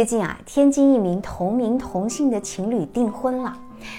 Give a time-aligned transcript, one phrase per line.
[0.00, 3.54] 最近啊，天津一名同名同姓的情侣订婚了。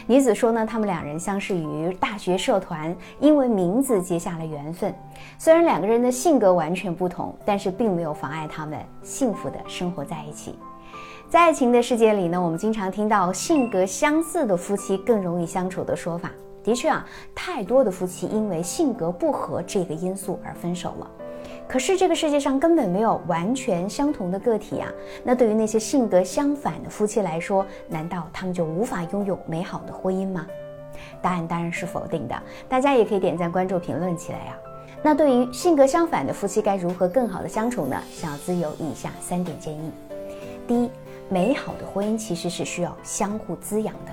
[0.08, 4.92] 女子说呢，他们两人相识于大学社团，因为名字结下了缘分。
[5.38, 10.56] 虽然两个人的性格完全不同，但是并没有妨碍他们幸福的生活在一起。
[11.30, 16.32] 在爱情的世界里呢，我们经常听到性格相似的夫妻更容易相处的说法。
[16.64, 17.06] 的确啊，
[17.36, 21.12] 太多的夫妻因为性格不合这个因素而分手了。
[21.72, 24.92] 可是这个世界上根本没有完全相同的个体呀。
[25.24, 30.46] 那对于那些性格相反的夫妻来说，难道他们就无法拥有美好的婚姻吗？
[31.22, 32.36] 答案当然是否定的。
[32.68, 34.58] 大家也可以点赞、关注、评论起来呀。
[35.02, 37.96] 那对于性格相反的夫妻，该如何更好的相处呢？
[38.12, 39.92] 小资有以下三点建议。
[40.68, 40.92] 第一，
[41.30, 44.12] 美好的婚姻其实是需要相互滋养的。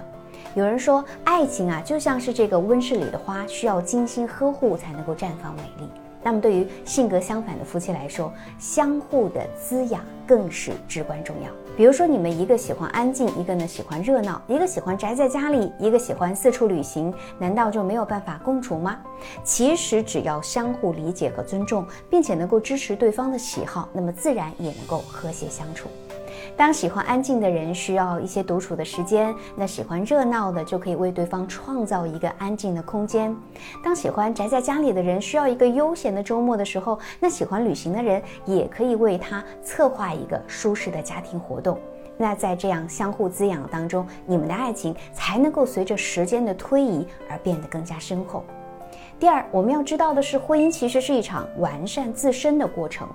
[0.55, 5.89] 有人说，爱情啊就像是这个温室里的花，需要精心呵护才能够绽放美丽。
[6.29, 11.51] 那么，对于性格相反的夫妻来说，相互的滋养更是至关重要。
[11.75, 18.99] 比如说，你们一个喜欢安静，一个呢喜欢热闹，一个喜欢宅在家里，一个喜欢四处旅行，难道就没有办法共处吗？
[19.43, 25.89] 其实，只要相互理解和尊重，并且能够支持对方的喜好，那么自然也能够和谐相处。
[26.57, 33.35] 当喜欢安静的人需要一些独处的时间，那喜欢热闹的就可以为对方创造一个安静的空间。
[33.85, 41.79] 当喜欢宅在家里的人需要一个悠闲的周末的时候，那喜欢旅行的人也可以为他策划一个舒适的家庭活动。
[42.17, 48.43] 那在这样相互滋养当中，你们的爱情才能够随着时间的推移而变得更加深厚。
[49.21, 53.09] 第二，我们要知道的是，婚姻其实是一场完善自身的过程。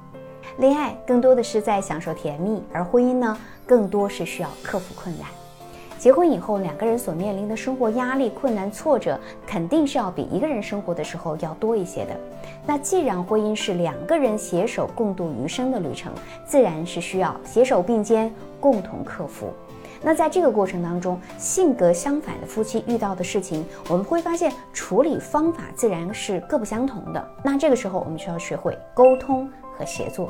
[0.57, 5.27] 恋爱更多的是在享受甜蜜，而婚姻呢，更多是需要克服困难。
[5.97, 12.15] 结婚以后，两个人所面临的生活压力、困难、挫折，肯定是要比一个人生活的时候要多一些的。
[12.67, 16.13] 那既然婚姻是两个人携手共度余生的旅程，
[16.45, 19.47] 自然是需要携手并肩，共同克服。
[20.03, 27.28] 那在这个过程当中，性格相反的夫妻遇到的事情，我们会发现处理方法自然是各不相同的。
[27.41, 29.49] 那这个时候，我们需要学会沟通。
[29.78, 30.29] 和协作，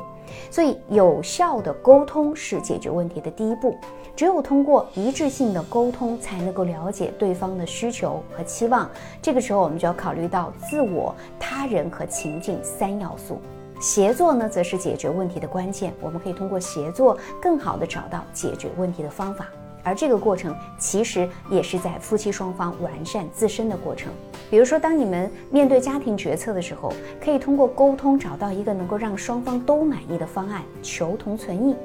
[0.50, 3.76] 所以有效的沟通是解决问题的第一步。
[4.16, 8.88] 只有通过一致性的沟通，才能够了解对方的需求和期望。
[9.20, 13.40] 这个时候，我们就要考虑到自我、他人和情境三要素。
[13.80, 15.92] 协作呢，则是解决问题的关键。
[16.00, 19.48] 我们可以通过协作，更好的找到解决问题的方法。
[19.84, 24.10] 而这个过程其实也是在夫妻双方完善自身的过程。
[24.50, 31.76] 比如说，当你们面对家庭决策的时候，可以通过沟通找到一个能够让双方都满意的方案，求同存异。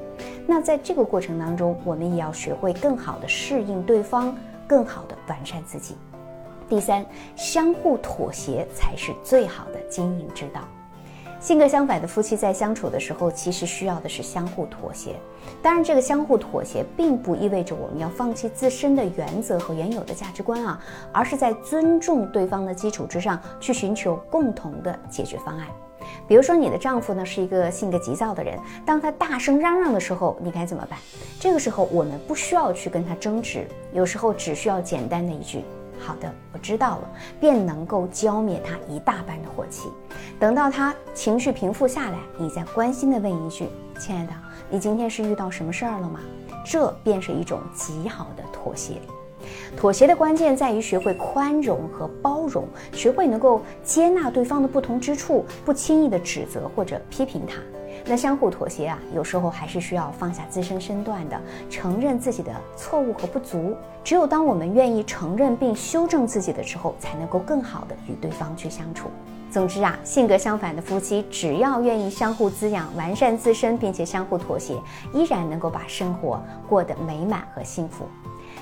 [0.46, 5.96] 那在这个过程当中，我们也要学会更好的适应对方，更好的完善自己。
[6.68, 10.60] 第三，相互妥协才是最好的经营之道。
[11.40, 15.16] 性格相反的夫妻在相处的时候，其实需要的是相互妥协。
[15.62, 20.78] 当然，这个相互妥协并不意味着我们要放弃自身的原则和原有的价值观啊，
[21.12, 25.66] 而是在尊重对方的基础之上去寻求共同的解决方案。
[26.28, 30.98] 比如说，你的丈夫呢是一个性格急躁的人，当他大声嚷嚷的时候，你该怎么办？
[31.40, 35.64] 这个时候，我们不需要去跟他争执，有时候只需要简单的一句。
[36.00, 39.88] 好的，我知道了，便能够浇灭他一大半的火气。
[40.38, 43.68] 等到他情绪平复下来，你再关心的问一句
[44.00, 44.32] ：“亲爱的，
[44.70, 46.20] 你今天是遇到什么事儿了吗？”
[46.64, 48.94] 这便是一种极好的妥协。
[49.76, 57.56] 妥协的关键在于学会宽容和包容，学会能够接纳对方的不同之处，不轻易的指责或者批评他。
[58.06, 63.76] 那相互妥协啊，有时候还是需要放下自身身段的，承认自己的错误和不足。
[64.02, 69.08] 只有当我们愿意承认并修正自己的时候，才能够更好的与对方去相处。
[69.50, 74.74] 总之啊，性格相反的夫妻，只要愿意相互滋养、完善自身，并且相互妥协，
[75.12, 78.04] 依然能够把生活过得美满和幸福。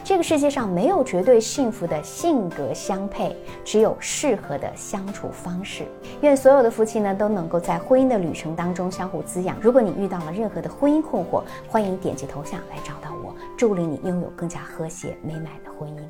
[0.08, 5.86] 这个世界上没有绝对幸福的性格相配，只有适合的相处方式。
[6.22, 9.54] 愿所有的夫妻呢都能够在婚姻的旅程当中相互滋养。
[9.60, 16.00] 如果你遇到了任何的婚姻困惑，欢迎点击头像来找到我，助力你拥有更加和谐美满的婚姻。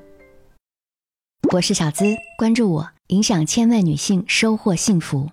[1.52, 2.04] 我是小资，
[2.38, 5.26] 关注我，影响千万女性，收获幸福。